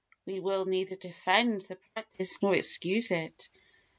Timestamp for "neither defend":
0.65-1.61